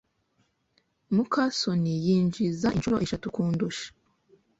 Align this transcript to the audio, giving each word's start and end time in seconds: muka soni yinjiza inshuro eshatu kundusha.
muka 1.15 1.43
soni 1.59 1.93
yinjiza 2.05 2.67
inshuro 2.77 2.97
eshatu 3.05 3.27
kundusha. 3.35 3.87